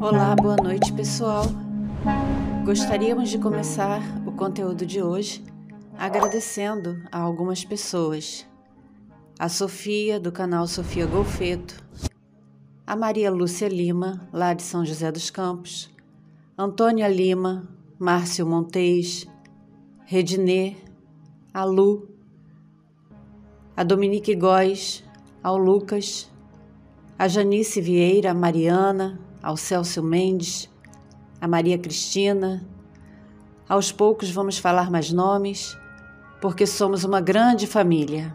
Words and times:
Olá, 0.00 0.36
boa 0.36 0.54
noite, 0.54 0.92
pessoal. 0.92 1.44
Gostaríamos 2.64 3.30
de 3.30 3.38
começar 3.38 4.00
o 4.24 4.30
conteúdo 4.30 4.86
de 4.86 5.02
hoje 5.02 5.42
agradecendo 5.98 7.02
a 7.10 7.18
algumas 7.18 7.64
pessoas. 7.64 8.46
A 9.36 9.48
Sofia, 9.48 10.20
do 10.20 10.30
canal 10.30 10.68
Sofia 10.68 11.04
Golfeto, 11.04 11.82
a 12.86 12.94
Maria 12.94 13.28
Lúcia 13.28 13.66
Lima, 13.66 14.20
lá 14.32 14.54
de 14.54 14.62
São 14.62 14.86
José 14.86 15.10
dos 15.10 15.30
Campos, 15.30 15.90
Antônia 16.56 17.08
Lima, 17.08 17.68
Márcio 17.98 18.46
Montes, 18.46 19.26
Redinê, 20.04 20.76
a 21.52 21.64
Lu, 21.64 22.08
a 23.76 23.82
Dominique 23.82 24.36
Góes, 24.36 25.02
ao 25.42 25.58
Lucas, 25.58 26.30
a 27.18 27.26
Janice 27.26 27.80
Vieira, 27.80 28.30
a 28.30 28.34
Mariana, 28.34 29.26
ao 29.42 29.56
Celso 29.56 30.02
Mendes, 30.02 30.68
a 31.40 31.46
Maria 31.46 31.78
Cristina. 31.78 32.66
Aos 33.68 33.92
poucos 33.92 34.30
vamos 34.30 34.58
falar 34.58 34.90
mais 34.90 35.12
nomes, 35.12 35.76
porque 36.40 36.66
somos 36.66 37.04
uma 37.04 37.20
grande 37.20 37.66
família. 37.66 38.34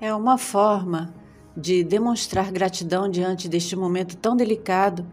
É 0.00 0.14
uma 0.14 0.38
forma 0.38 1.12
de 1.56 1.84
demonstrar 1.84 2.50
gratidão 2.50 3.08
diante 3.08 3.48
deste 3.48 3.76
momento 3.76 4.16
tão 4.16 4.36
delicado, 4.36 5.06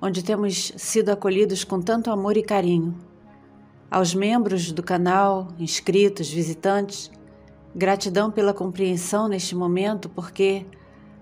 onde 0.00 0.22
temos 0.22 0.72
sido 0.76 1.10
acolhidos 1.10 1.62
com 1.62 1.80
tanto 1.80 2.10
amor 2.10 2.36
e 2.36 2.42
carinho. 2.42 2.94
Aos 3.90 4.14
membros 4.14 4.72
do 4.72 4.82
canal, 4.82 5.48
inscritos, 5.58 6.28
visitantes, 6.30 7.10
gratidão 7.74 8.30
pela 8.30 8.52
compreensão 8.52 9.28
neste 9.28 9.54
momento, 9.54 10.08
porque 10.08 10.66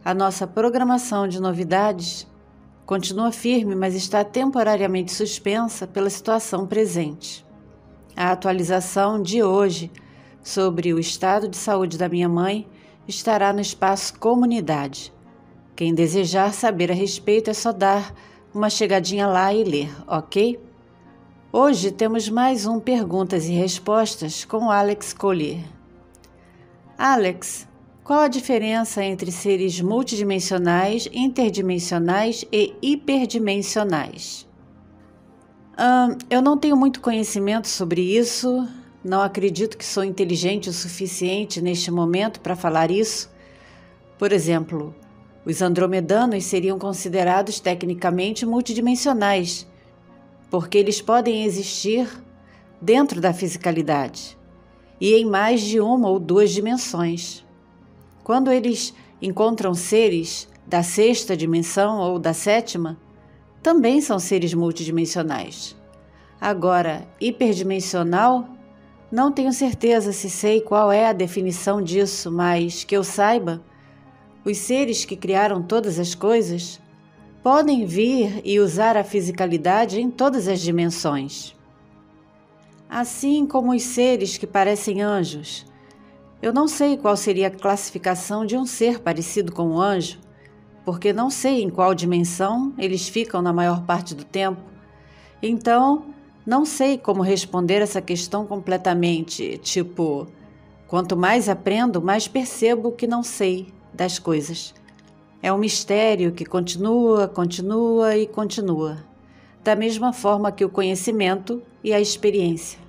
a 0.05 0.15
nossa 0.15 0.47
programação 0.47 1.29
de 1.29 1.41
novidades 1.41 2.27
continua 2.85 3.33
firme, 3.33 3.75
mas 3.75 3.95
está 3.95 4.25
temporariamente 4.25 5.13
suspensa 5.13 5.87
pela 5.87 6.11
situação 6.11 6.67
presente. 6.67 7.45
A 8.17 8.33
atualização 8.33 9.23
de 9.23 9.43
hoje 9.43 9.91
sobre 10.43 10.93
o 10.93 10.99
estado 10.99 11.49
de 11.49 11.57
saúde 11.57 11.97
da 11.97 12.09
minha 12.09 12.29
mãe 12.29 12.69
estará 13.07 13.53
no 13.53 13.61
espaço 13.61 14.19
Comunidade. 14.19 15.13
Quem 15.75 15.95
desejar 15.95 16.53
saber 16.53 16.91
a 16.91 16.95
respeito 16.95 17.51
é 17.51 17.55
só 17.55 17.73
dar 17.73 18.15
uma 18.55 18.69
chegadinha 18.69 19.27
lá 19.27 19.53
e 19.55 19.65
ler, 19.65 19.91
ok? 20.07 20.61
Hoje 21.51 21.91
temos 21.91 22.29
mais 22.29 22.67
um 22.67 22.79
Perguntas 22.79 23.47
e 23.47 23.53
Respostas 23.53 24.45
com 24.45 24.71
Alex 24.71 25.13
Collier. 25.13 25.65
Alex, 26.99 27.67
qual 28.05 28.21
a 28.21 28.29
diferença 28.29 29.05
entre 29.05 29.31
seres 29.31 29.81
multidimensionais, 29.81 31.09
interdimensionais 31.13 32.45
e 32.51 32.75
hiperdimensionais? 32.83 34.49
Hum, 35.79 36.19
eu 36.29 36.43
não 36.43 36.59
tenho 36.59 36.77
muito 36.77 37.01
conhecimento 37.01 37.69
sobre 37.69 38.01
isso, 38.03 38.69
não 39.05 39.23
acredito 39.23 39.79
que 39.79 39.85
sou 39.85 40.03
inteligente 40.03 40.69
o 40.69 40.73
suficiente 40.73 41.61
neste 41.61 41.91
momento 41.91 42.41
para 42.41 42.57
falar 42.57 42.91
isso. 42.91 43.31
Por 44.19 44.33
exemplo, 44.33 44.95
os 45.45 45.63
andromedanos 45.63 46.45
seriam 46.45 46.79
considerados 46.79 47.61
tecnicamente 47.61 48.45
multidimensionais, 48.45 49.67
porque 50.51 50.77
eles 50.77 51.01
podem 51.01 51.45
existir 51.45 52.09
dentro 52.81 53.21
da 53.21 53.33
fisicalidade 53.33 54.37
e 55.01 55.15
em 55.15 55.25
mais 55.25 55.61
de 55.61 55.81
uma 55.81 56.09
ou 56.09 56.19
duas 56.19 56.51
dimensões. 56.51 57.45
Quando 58.25 58.53
eles 58.53 58.95
encontram 59.21 59.75
seres 59.75 60.49
da 60.67 60.83
sexta 60.83 61.37
dimensão 61.37 61.99
ou 61.99 62.19
da 62.19 62.33
sétima, 62.33 62.97
também 63.63 64.01
são 64.01 64.19
seres 64.19 64.55
multidimensionais. 64.55 65.77
Agora, 66.41 67.07
hiperdimensional, 67.21 68.49
não 69.11 69.31
tenho 69.31 69.53
certeza 69.53 70.13
se 70.13 70.31
sei 70.31 70.61
qual 70.61 70.91
é 70.91 71.07
a 71.07 71.13
definição 71.13 71.83
disso, 71.83 72.31
mas 72.31 72.85
que 72.85 72.97
eu 72.97 73.05
saiba, 73.05 73.63
os 74.45 74.59
seres 74.59 75.05
que 75.05 75.17
criaram 75.17 75.63
todas 75.63 75.99
as 75.99 76.15
coisas 76.15 76.81
podem 77.43 77.85
vir 77.85 78.41
e 78.45 78.59
usar 78.59 78.97
a 78.97 79.05
fisicalidade 79.05 80.01
em 80.01 80.11
todas 80.11 80.49
as 80.49 80.61
dimensões. 80.61 81.55
Assim 82.89 83.47
como 83.47 83.73
os 83.73 83.83
seres 83.83 84.37
que 84.37 84.47
parecem 84.47 85.03
anjos 85.03 85.65
eu 86.43 86.53
não 86.53 86.67
sei 86.67 86.97
qual 86.97 87.17
seria 87.17 87.47
a 87.47 87.51
classificação 87.51 88.45
de 88.45 88.57
um 88.57 88.67
ser 88.67 88.99
parecido 88.99 89.53
com 89.53 89.63
um 89.63 89.81
anjo, 89.81 90.19
porque 90.85 91.13
não 91.13 91.31
sei 91.31 91.63
em 91.63 91.71
qual 91.71 91.95
dimensão 91.95 92.75
eles 92.77 93.09
ficam 93.09 93.41
na 93.41 93.53
maior 93.53 93.85
parte 93.85 94.13
do 94.13 94.25
tempo. 94.25 94.61
Então, 95.41 96.07
não 96.45 96.65
sei 96.65 96.99
como 96.99 97.23
responder 97.23 97.81
essa 97.81 98.03
questão 98.03 98.45
completamente, 98.45 99.57
tipo, 99.59 100.27
quanto 100.89 101.17
mais 101.17 101.49
aprendo, 101.49 102.03
mais 102.03 102.27
percebo 102.27 102.91
que 102.91 103.07
não 103.07 103.23
sei 103.23 103.69
das 103.95 104.19
coisas. 104.19 104.75
É 105.41 105.53
um 105.53 105.59
mistério 105.59 106.33
que 106.33 106.45
continua, 106.45 107.29
continua 107.29 108.17
e 108.17 108.27
continua, 108.27 108.99
da 109.63 109.77
mesma 109.77 110.13
forma 110.13 110.51
que 110.51 110.65
o 110.65 110.69
conhecimento 110.69 111.63
e 111.85 111.93
a 111.93 112.01
experiência. 112.01 112.81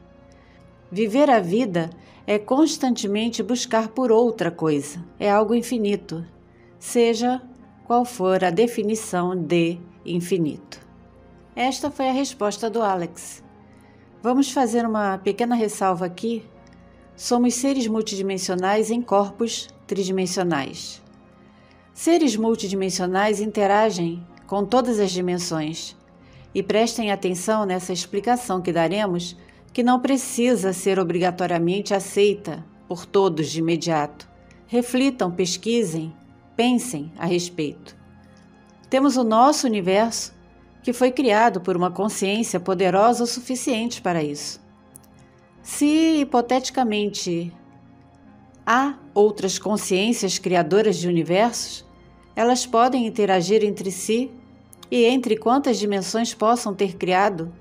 Viver 0.92 1.30
a 1.30 1.40
vida 1.40 1.92
é 2.26 2.40
constantemente 2.40 3.44
buscar 3.44 3.90
por 3.90 4.12
outra 4.12 4.50
coisa, 4.50 5.04
é 5.20 5.30
algo 5.30 5.54
infinito, 5.54 6.26
seja 6.80 7.42
qual 7.86 8.06
for 8.06 8.44
a 8.44 8.50
definição 8.50 9.36
de 9.36 9.78
infinito. 10.06 10.80
Esta 11.56 11.92
foi 11.92 12.10
a 12.10 12.14
resposta 12.14 12.70
do 12.70 12.82
Alex. 12.82 13.44
Vamos 14.22 14.52
fazer 14.52 14.86
uma 14.86 15.18
pequena 15.18 15.54
ressalva 15.54 16.06
aqui. 16.06 16.44
Somos 17.16 17.56
seres 17.56 17.88
multidimensionais 17.88 18.90
em 18.90 19.02
corpos 19.02 19.68
tridimensionais. 19.86 21.02
Seres 21.94 22.36
multidimensionais 22.36 23.40
interagem 23.40 24.26
com 24.48 24.66
todas 24.66 25.00
as 25.00 25.12
dimensões. 25.12 25.96
E 26.56 26.64
prestem 26.64 27.12
atenção 27.12 27.66
nessa 27.66 27.94
explicação 27.94 28.62
que 28.62 28.72
daremos 28.72 29.36
que 29.74 29.82
não 29.82 30.00
precisa 30.00 30.72
ser 30.72 31.00
obrigatoriamente 31.00 31.96
aceita 31.96 32.64
por 32.88 33.08
todos 33.08 33.50
de 33.50 33.60
imediato. 33.60 34.30
Reflitam, 34.68 35.32
pesquisem, 35.32 36.14
pensem 36.56 37.12
a 37.18 37.26
respeito. 37.26 37.96
Temos 38.88 39.18
o 39.18 39.24
nosso 39.24 39.66
universo, 39.66 40.32
que 40.84 40.94
foi 40.94 41.12
criado 41.12 41.60
por 41.60 41.76
uma 41.76 41.90
consciência 41.90 42.60
poderosa 42.60 43.24
o 43.24 43.28
suficiente 43.28 44.00
para 44.00 44.24
isso. 44.24 44.62
Se, 45.64 46.20
hipoteticamente, 46.20 47.52
há 48.66 48.96
outras 49.14 49.58
consciências 49.58 50.38
criadoras 50.38 50.98
de 50.98 51.08
universos, 51.08 51.84
elas 52.36 52.66
podem 52.66 53.08
interagir 53.08 53.64
entre 53.64 53.90
si 53.90 54.30
e 54.92 55.06
entre 55.06 55.38
quantas 55.38 55.80
dimensões 55.80 56.34
possam 56.34 56.76
ter 56.76 56.96
criado 56.96 57.52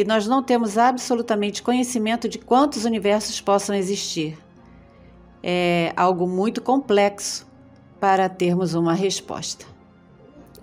e 0.00 0.04
nós 0.04 0.26
não 0.26 0.42
temos 0.42 0.78
absolutamente 0.78 1.62
conhecimento 1.62 2.26
de 2.26 2.38
quantos 2.38 2.86
universos 2.86 3.38
possam 3.38 3.76
existir. 3.76 4.38
É 5.42 5.92
algo 5.94 6.26
muito 6.26 6.62
complexo 6.62 7.46
para 8.00 8.26
termos 8.26 8.72
uma 8.72 8.94
resposta. 8.94 9.66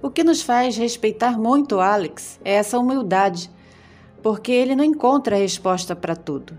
O 0.01 0.10
que 0.10 0.24
nos 0.24 0.42
faz 0.42 0.75
respeitar 0.75 1.38
muito 1.38 1.80
Alex 1.80 2.39
é 2.44 2.54
essa 2.54 2.80
humildade, 2.80 3.51
porque 4.24 4.51
ele 4.51 4.75
não 4.75 4.84
encontra 4.84 5.36
a 5.36 5.39
resposta 5.39 5.95
para 5.95 6.16
tudo. 6.16 6.57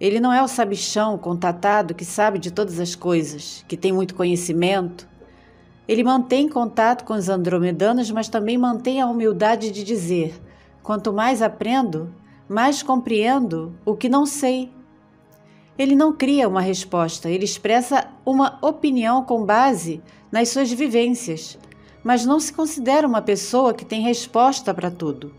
Ele 0.00 0.18
não 0.18 0.32
é 0.32 0.42
o 0.42 0.48
sabichão 0.48 1.18
contatado 1.18 1.94
que 1.94 2.04
sabe 2.06 2.38
de 2.38 2.50
todas 2.50 2.80
as 2.80 2.94
coisas, 2.94 3.62
que 3.68 3.76
tem 3.76 3.92
muito 3.92 4.14
conhecimento. 4.14 5.06
Ele 5.86 6.02
mantém 6.02 6.48
contato 6.48 7.04
com 7.04 7.12
os 7.12 7.28
andromedanos, 7.28 8.10
mas 8.10 8.26
também 8.26 8.56
mantém 8.56 9.02
a 9.02 9.06
humildade 9.06 9.70
de 9.70 9.84
dizer: 9.84 10.45
Quanto 10.86 11.12
mais 11.12 11.42
aprendo, 11.42 12.14
mais 12.48 12.80
compreendo 12.80 13.74
o 13.84 13.96
que 13.96 14.08
não 14.08 14.24
sei. 14.24 14.72
Ele 15.76 15.96
não 15.96 16.12
cria 16.12 16.48
uma 16.48 16.60
resposta, 16.60 17.28
ele 17.28 17.44
expressa 17.44 18.06
uma 18.24 18.56
opinião 18.62 19.24
com 19.24 19.44
base 19.44 20.00
nas 20.30 20.50
suas 20.50 20.70
vivências, 20.70 21.58
mas 22.04 22.24
não 22.24 22.38
se 22.38 22.52
considera 22.52 23.04
uma 23.04 23.20
pessoa 23.20 23.74
que 23.74 23.84
tem 23.84 24.00
resposta 24.00 24.72
para 24.72 24.88
tudo. 24.88 25.34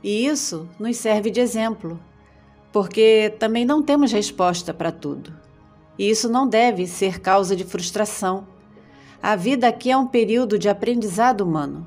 E 0.00 0.26
isso 0.26 0.68
nos 0.78 0.96
serve 0.96 1.28
de 1.28 1.40
exemplo, 1.40 1.98
porque 2.72 3.34
também 3.40 3.64
não 3.64 3.82
temos 3.82 4.12
resposta 4.12 4.72
para 4.72 4.92
tudo. 4.92 5.34
E 5.98 6.08
isso 6.08 6.28
não 6.28 6.46
deve 6.46 6.86
ser 6.86 7.18
causa 7.18 7.56
de 7.56 7.64
frustração. 7.64 8.46
A 9.20 9.34
vida 9.34 9.66
aqui 9.66 9.90
é 9.90 9.96
um 9.96 10.06
período 10.06 10.56
de 10.56 10.68
aprendizado 10.68 11.40
humano. 11.40 11.84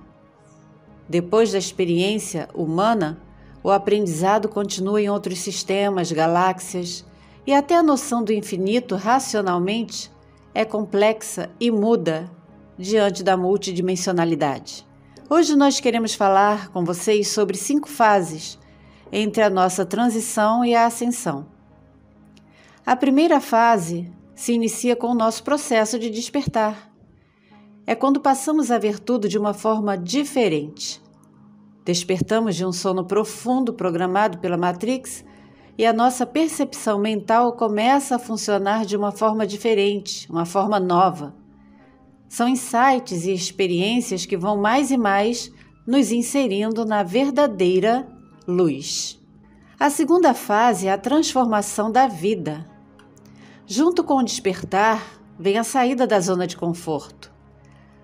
Depois 1.07 1.51
da 1.51 1.57
experiência 1.57 2.49
humana, 2.53 3.21
o 3.63 3.71
aprendizado 3.71 4.49
continua 4.49 5.01
em 5.01 5.09
outros 5.09 5.39
sistemas, 5.39 6.11
galáxias, 6.11 7.05
e 7.45 7.53
até 7.53 7.75
a 7.75 7.83
noção 7.83 8.23
do 8.23 8.33
infinito 8.33 8.95
racionalmente 8.95 10.11
é 10.53 10.65
complexa 10.65 11.49
e 11.59 11.69
muda 11.69 12.29
diante 12.77 13.23
da 13.23 13.37
multidimensionalidade. 13.37 14.85
Hoje 15.29 15.55
nós 15.55 15.79
queremos 15.79 16.13
falar 16.13 16.69
com 16.69 16.83
vocês 16.83 17.27
sobre 17.27 17.57
cinco 17.57 17.89
fases 17.89 18.59
entre 19.11 19.43
a 19.43 19.49
nossa 19.49 19.85
transição 19.85 20.65
e 20.65 20.75
a 20.75 20.85
ascensão. 20.85 21.47
A 22.85 22.95
primeira 22.95 23.39
fase 23.39 24.11
se 24.35 24.53
inicia 24.53 24.95
com 24.95 25.07
o 25.07 25.15
nosso 25.15 25.43
processo 25.43 25.97
de 25.97 26.09
despertar. 26.09 26.94
É 27.87 27.93
quando 27.93 28.19
passamos 28.19 28.71
a 28.71 28.79
ver 28.79 28.99
tudo 28.99 29.29
de 29.29 29.37
uma 29.37 29.53
forma 29.53 29.95
diferente. 29.95 30.99
Despertamos 31.83 32.55
de 32.55 32.65
um 32.65 32.71
sono 32.71 33.05
profundo 33.05 33.71
programado 33.71 34.39
pela 34.39 34.57
Matrix 34.57 35.23
e 35.77 35.85
a 35.85 35.93
nossa 35.93 36.25
percepção 36.25 36.97
mental 36.97 37.53
começa 37.53 38.15
a 38.15 38.19
funcionar 38.19 38.85
de 38.85 38.97
uma 38.97 39.11
forma 39.11 39.45
diferente, 39.45 40.27
uma 40.31 40.45
forma 40.45 40.79
nova. 40.79 41.35
São 42.27 42.47
insights 42.47 43.25
e 43.25 43.31
experiências 43.31 44.25
que 44.25 44.35
vão 44.35 44.57
mais 44.57 44.89
e 44.89 44.97
mais 44.97 45.51
nos 45.85 46.11
inserindo 46.11 46.85
na 46.85 47.03
verdadeira 47.03 48.07
luz. 48.47 49.21
A 49.79 49.91
segunda 49.91 50.33
fase 50.33 50.87
é 50.87 50.91
a 50.91 50.97
transformação 50.97 51.91
da 51.91 52.07
vida. 52.07 52.65
Junto 53.67 54.03
com 54.03 54.15
o 54.15 54.23
despertar, 54.23 55.19
vem 55.37 55.59
a 55.59 55.63
saída 55.63 56.07
da 56.07 56.19
zona 56.19 56.47
de 56.47 56.57
conforto. 56.57 57.34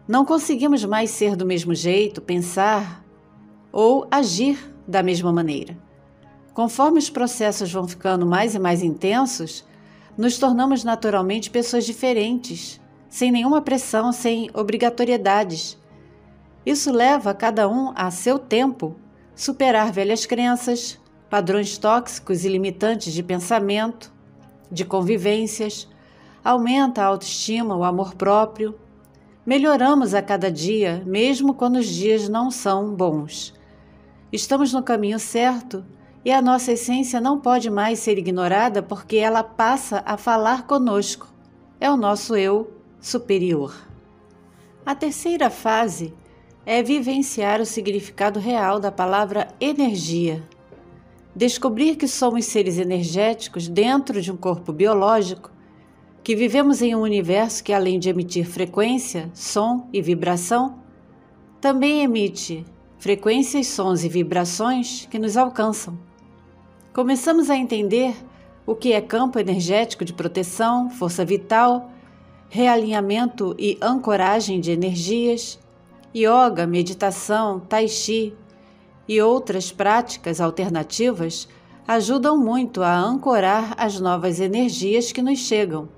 Não 0.08 0.26
conseguimos 0.26 0.84
mais 0.84 1.12
ser 1.12 1.36
do 1.36 1.46
mesmo 1.46 1.76
jeito, 1.76 2.22
pensar 2.22 3.04
ou 3.72 4.08
agir 4.10 4.58
da 4.88 5.02
mesma 5.02 5.32
maneira. 5.32 5.78
Conforme 6.54 7.00
os 7.00 7.10
processos 7.10 7.72
vão 7.72 7.88
ficando 7.88 8.26
mais 8.26 8.56
e 8.56 8.60
mais 8.60 8.84
intensos, 8.84 9.66
nos 10.18 10.38
tornamos 10.38 10.84
naturalmente 10.84 11.50
pessoas 11.50 11.86
diferentes, 11.86 12.82
sem 13.10 13.32
nenhuma 13.32 13.62
pressão, 13.62 14.12
sem 14.12 14.50
obrigatoriedades. 14.54 15.78
Isso 16.66 16.92
leva 16.92 17.34
cada 17.34 17.70
um 17.70 17.94
a 17.96 18.12
seu 18.12 18.38
tempo 18.38 18.96
superar 19.36 19.92
velhas 19.92 20.26
crenças, 20.26 21.00
padrões 21.30 21.78
tóxicos 21.78 22.44
e 22.44 22.50
limitantes 22.50 23.14
de 23.14 23.24
pensamento, 23.24 24.14
de 24.70 24.84
convivências, 24.84 25.88
aumenta 26.44 27.02
a 27.02 27.06
autoestima, 27.06 27.76
o 27.76 27.84
amor 27.84 28.16
próprio. 28.16 28.78
Melhoramos 29.44 30.14
a 30.14 30.22
cada 30.22 30.52
dia, 30.52 31.02
mesmo 31.04 31.56
quando 31.56 31.78
os 31.78 31.88
dias 31.88 32.30
não 32.30 32.52
são 32.52 32.94
bons. 32.94 33.54
Estamos 34.32 34.72
no 34.72 34.84
caminho 34.84 35.18
certo 35.18 35.84
e 36.24 36.32
a 36.32 36.40
nossa 36.44 36.74
essência 36.74 37.20
não 37.20 37.40
pode 37.40 37.68
mais 37.68 37.98
ser 37.98 38.20
ignorada 38.20 38.84
porque 38.84 39.18
ela 39.18 39.44
passa 39.44 40.04
a 40.06 40.16
falar 40.16 40.68
conosco. 40.68 41.28
É 41.80 41.90
o 41.90 41.98
nosso 41.98 42.36
eu 42.36 42.72
superior. 43.00 43.76
A 44.86 44.94
terceira 44.94 45.50
fase 45.50 46.14
é 46.64 46.84
vivenciar 46.84 47.60
o 47.60 47.66
significado 47.66 48.40
real 48.40 48.80
da 48.80 48.92
palavra 48.92 49.48
energia. 49.60 50.44
Descobrir 51.36 51.96
que 51.96 52.08
somos 52.08 52.46
seres 52.46 52.78
energéticos 52.78 53.68
dentro 53.68 54.22
de 54.22 54.32
um 54.32 54.38
corpo 54.38 54.72
biológico, 54.72 55.50
que 56.24 56.36
vivemos 56.36 56.82
em 56.82 56.96
um 56.96 57.02
universo 57.02 57.64
que, 57.64 57.74
além 57.74 58.00
de 58.00 58.10
emitir 58.10 58.46
frequência, 58.46 59.30
som 59.34 59.88
e 59.92 60.02
vibração, 60.02 60.80
também 61.60 62.02
emite 62.02 62.66
frequências, 63.00 63.68
sons 63.68 64.04
e 64.04 64.10
vibrações 64.10 65.08
que 65.10 65.18
nos 65.18 65.36
alcançam. 65.36 65.98
Começamos 66.94 67.50
a 67.50 67.56
entender 67.56 68.16
o 68.66 68.76
que 68.76 68.94
é 68.94 69.02
campo 69.02 69.40
energético 69.40 70.06
de 70.06 70.14
proteção, 70.14 70.90
força 70.90 71.26
vital, 71.26 71.90
realinhamento 72.50 73.56
e 73.58 73.78
ancoragem 73.82 74.60
de 74.60 74.72
energias, 74.72 75.60
yoga, 76.16 76.68
meditação, 76.68 77.60
tai 77.60 77.88
chi 77.88 78.36
e 79.08 79.20
outras 79.22 79.72
práticas 79.72 80.40
alternativas 80.40 81.48
ajudam 81.88 82.38
muito 82.38 82.84
a 82.84 82.96
ancorar 82.96 83.74
as 83.78 84.00
novas 84.00 84.40
energias 84.40 85.12
que 85.12 85.22
nos 85.22 85.40
chegam. 85.40 85.90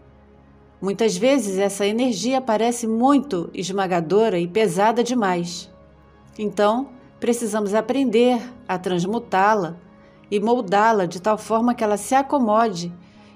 Muitas 0.84 1.16
vezes 1.16 1.58
essa 1.60 1.88
energia 1.88 2.42
parece 2.42 2.86
muito 2.86 3.50
esmagadora 3.54 4.38
e 4.38 4.46
pesada 4.46 5.02
demais. 5.02 5.72
Então, 6.38 6.90
precisamos 7.22 7.74
aprender 7.74 8.42
a 8.68 8.78
transmutá-la 8.78 9.78
e 10.30 10.42
moldá-la 10.42 11.06
de 11.06 11.22
tal 11.22 11.38
forma 11.38 11.74
que 11.74 11.86
ela 11.86 11.96
se 11.96 12.14
acomode 12.14 12.92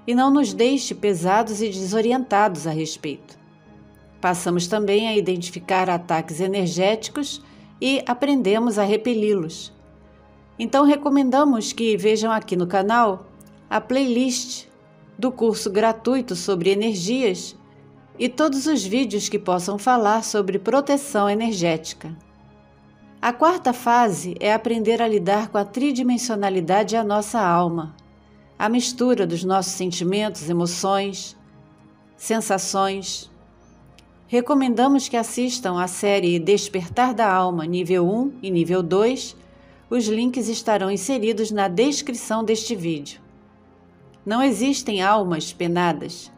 e 0.05 0.13
não 0.13 0.29
nos 0.29 0.53
deixe 0.53 0.93
pesados 0.93 1.61
e 1.61 1.69
desorientados 1.69 2.67
a 2.67 2.71
respeito. 2.71 3.39
Passamos 4.19 4.67
também 4.67 5.07
a 5.07 5.15
identificar 5.15 5.89
ataques 5.89 6.41
energéticos 6.41 7.41
e 7.79 8.03
aprendemos 8.05 8.77
a 8.77 8.83
repeli-los. 8.83 9.71
Então 10.59 10.83
recomendamos 10.83 11.71
que 11.71 11.95
vejam 11.95 12.29
aqui 12.29 12.57
no 12.57 12.67
canal 12.67 13.25
a 13.69 13.79
playlist 13.79 14.67
do 15.17 15.31
curso 15.31 15.69
gratuito 15.69 16.35
sobre 16.35 16.69
energias 16.69 17.55
e 18.19 18.29
todos 18.29 18.65
os 18.67 18.83
vídeos 18.83 19.29
que 19.29 19.39
possam 19.39 19.77
falar 19.77 20.23
sobre 20.23 20.59
proteção 20.59 21.29
energética. 21.29 22.15
A 23.21 23.33
quarta 23.33 23.73
fase 23.73 24.35
é 24.39 24.53
aprender 24.53 25.01
a 25.01 25.07
lidar 25.07 25.49
com 25.49 25.57
a 25.57 25.65
tridimensionalidade 25.65 26.95
e 26.95 26.97
a 26.97 27.03
nossa 27.03 27.39
alma, 27.39 27.95
a 28.57 28.69
mistura 28.69 29.25
dos 29.25 29.43
nossos 29.43 29.73
sentimentos, 29.73 30.49
emoções, 30.49 31.35
sensações. 32.15 33.29
Recomendamos 34.27 35.07
que 35.07 35.17
assistam 35.17 35.79
à 35.79 35.87
série 35.87 36.39
Despertar 36.39 37.13
da 37.13 37.31
Alma, 37.31 37.65
nível 37.65 38.07
1 38.07 38.33
e 38.43 38.51
nível 38.51 38.83
2. 38.83 39.35
Os 39.89 40.07
links 40.07 40.47
estarão 40.47 40.91
inseridos 40.91 41.49
na 41.49 41.67
descrição 41.67 42.43
deste 42.43 42.75
vídeo. 42.75 43.26
Não 44.27 44.43
existem 44.43 45.01
almas 45.01 45.53
penadas. 45.53 46.29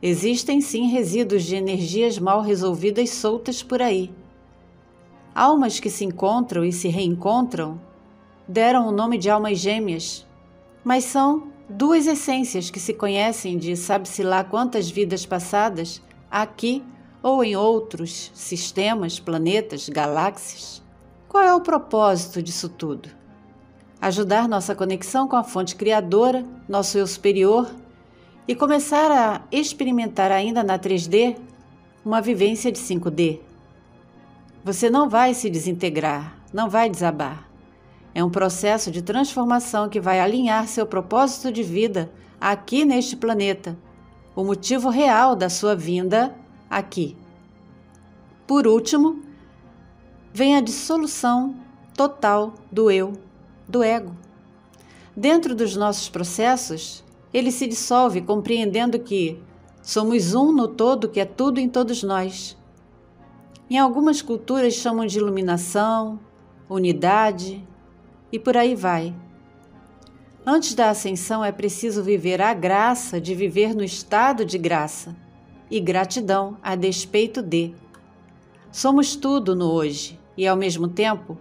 Existem 0.00 0.60
sim 0.60 0.86
resíduos 0.86 1.42
de 1.42 1.56
energias 1.56 2.16
mal 2.16 2.40
resolvidas 2.40 3.10
soltas 3.10 3.60
por 3.60 3.82
aí. 3.82 4.14
Almas 5.34 5.80
que 5.80 5.90
se 5.90 6.04
encontram 6.04 6.64
e 6.64 6.70
se 6.70 6.86
reencontram 6.86 7.80
deram 8.46 8.86
o 8.86 8.92
nome 8.92 9.18
de 9.18 9.28
almas 9.28 9.58
gêmeas, 9.58 10.24
mas 10.84 11.02
são 11.02 11.48
duas 11.68 12.06
essências 12.06 12.70
que 12.70 12.78
se 12.78 12.94
conhecem 12.94 13.58
de 13.58 13.76
sabe-se 13.76 14.22
lá 14.22 14.44
quantas 14.44 14.88
vidas 14.88 15.26
passadas, 15.26 16.00
aqui 16.30 16.84
ou 17.20 17.42
em 17.42 17.56
outros 17.56 18.30
sistemas, 18.32 19.18
planetas, 19.18 19.88
galáxias. 19.88 20.80
Qual 21.28 21.42
é 21.42 21.52
o 21.52 21.60
propósito 21.60 22.40
disso 22.40 22.68
tudo? 22.68 23.23
Ajudar 24.00 24.48
nossa 24.48 24.74
conexão 24.74 25.26
com 25.26 25.36
a 25.36 25.44
fonte 25.44 25.76
criadora, 25.76 26.44
nosso 26.68 26.98
eu 26.98 27.06
superior, 27.06 27.70
e 28.46 28.54
começar 28.54 29.10
a 29.10 29.42
experimentar 29.50 30.30
ainda 30.30 30.62
na 30.62 30.78
3D 30.78 31.36
uma 32.04 32.20
vivência 32.20 32.70
de 32.70 32.78
5D. 32.78 33.40
Você 34.62 34.90
não 34.90 35.08
vai 35.08 35.32
se 35.32 35.48
desintegrar, 35.48 36.36
não 36.52 36.68
vai 36.68 36.90
desabar. 36.90 37.48
É 38.14 38.22
um 38.22 38.30
processo 38.30 38.90
de 38.90 39.02
transformação 39.02 39.88
que 39.88 40.00
vai 40.00 40.20
alinhar 40.20 40.68
seu 40.68 40.86
propósito 40.86 41.50
de 41.50 41.62
vida 41.62 42.12
aqui 42.40 42.84
neste 42.84 43.16
planeta, 43.16 43.76
o 44.36 44.44
motivo 44.44 44.90
real 44.90 45.34
da 45.34 45.48
sua 45.48 45.74
vinda 45.74 46.34
aqui. 46.68 47.16
Por 48.46 48.66
último, 48.66 49.22
vem 50.32 50.56
a 50.56 50.60
dissolução 50.60 51.54
total 51.96 52.54
do 52.70 52.90
eu, 52.90 53.14
do 53.68 53.82
ego. 53.82 54.16
Dentro 55.16 55.54
dos 55.54 55.76
nossos 55.76 56.08
processos, 56.08 57.04
ele 57.32 57.50
se 57.50 57.66
dissolve 57.66 58.20
compreendendo 58.22 58.98
que 58.98 59.40
somos 59.82 60.34
um 60.34 60.52
no 60.52 60.68
todo 60.68 61.08
que 61.08 61.20
é 61.20 61.24
tudo 61.24 61.60
em 61.60 61.68
todos 61.68 62.02
nós 62.02 62.56
em 63.68 63.78
algumas 63.78 64.20
culturas 64.20 64.74
chamam 64.74 65.06
de 65.06 65.18
iluminação, 65.18 66.20
unidade 66.68 67.66
e 68.30 68.38
por 68.38 68.56
aí 68.56 68.74
vai. 68.74 69.14
Antes 70.46 70.74
da 70.74 70.90
ascensão 70.90 71.42
é 71.42 71.50
preciso 71.50 72.02
viver 72.02 72.42
a 72.42 72.52
graça 72.52 73.18
de 73.18 73.34
viver 73.34 73.74
no 73.74 73.82
estado 73.82 74.44
de 74.44 74.58
graça 74.58 75.16
e 75.70 75.80
gratidão 75.80 76.58
a 76.62 76.76
despeito 76.76 77.40
de. 77.40 77.74
Somos 78.70 79.16
tudo 79.16 79.56
no 79.56 79.72
hoje 79.72 80.20
e, 80.36 80.46
ao 80.46 80.56
mesmo 80.56 80.86
tempo, 80.86 81.38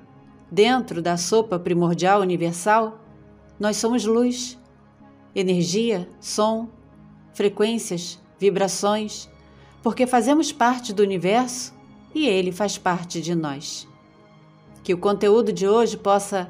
dentro 0.54 1.02
da 1.02 1.18
sopa 1.18 1.58
primordial 1.58 2.22
universal, 2.22 3.00
nós 3.60 3.78
somos 3.78 4.06
luz, 4.06 4.56
energia, 5.34 6.08
som, 6.22 6.70
frequências, 7.34 8.22
vibrações, 8.38 9.28
porque 9.82 10.06
fazemos 10.06 10.52
parte 10.52 10.94
do 10.94 11.02
universo 11.02 11.74
e 12.14 12.28
ele 12.28 12.52
faz 12.52 12.78
parte 12.78 13.20
de 13.20 13.34
nós. 13.34 13.88
Que 14.84 14.94
o 14.94 14.98
conteúdo 15.00 15.52
de 15.52 15.68
hoje 15.68 15.98
possa 15.98 16.48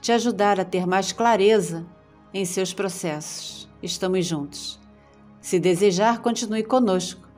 te 0.00 0.10
ajudar 0.10 0.58
a 0.58 0.64
ter 0.64 0.84
mais 0.84 1.12
clareza 1.12 1.86
em 2.32 2.44
seus 2.44 2.74
processos. 2.74 3.68
Estamos 3.80 4.26
juntos. 4.26 4.80
Se 5.40 5.60
desejar, 5.60 6.20
continue 6.20 6.64
conosco. 6.64 7.28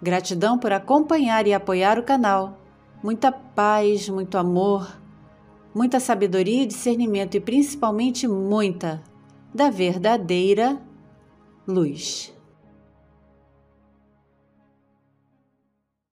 Gratidão 0.00 0.56
por 0.56 0.72
acompanhar 0.72 1.48
e 1.48 1.52
apoiar 1.52 1.98
o 1.98 2.04
canal 2.04 2.60
muita 3.02 3.30
paz, 3.30 4.08
muito 4.08 4.36
amor, 4.38 4.96
muita 5.76 6.00
sabedoria 6.00 6.62
e 6.62 6.66
discernimento 6.66 7.34
e 7.34 7.40
principalmente 7.40 8.26
muita 8.26 9.02
da 9.52 9.68
verdadeira 9.68 10.80
luz. 11.68 12.32